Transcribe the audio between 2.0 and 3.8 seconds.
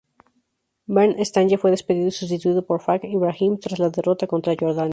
y sustituido por Fajr Ibrahim, tras